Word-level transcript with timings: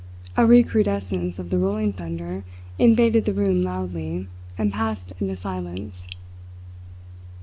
A 0.35 0.47
recrudescence 0.47 1.37
of 1.37 1.51
the 1.51 1.59
rolling 1.59 1.93
thunder 1.93 2.43
invaded 2.79 3.25
the 3.25 3.33
room 3.35 3.61
loudly, 3.61 4.27
and 4.57 4.73
passed 4.73 5.13
into 5.21 5.35
silence. 5.35 6.07